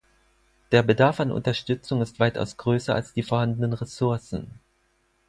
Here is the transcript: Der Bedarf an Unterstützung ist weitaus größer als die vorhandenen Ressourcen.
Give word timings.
Der 0.71 0.81
Bedarf 0.81 1.19
an 1.19 1.31
Unterstützung 1.31 2.01
ist 2.01 2.19
weitaus 2.19 2.57
größer 2.57 2.95
als 2.95 3.13
die 3.13 3.21
vorhandenen 3.21 3.73
Ressourcen. 3.73 4.59